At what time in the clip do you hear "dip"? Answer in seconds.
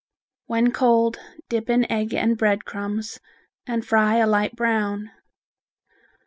1.47-1.69